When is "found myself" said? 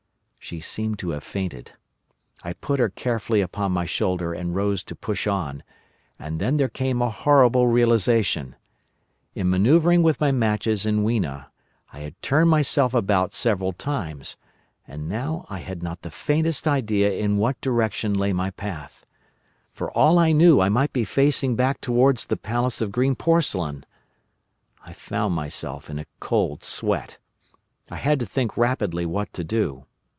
24.91-25.87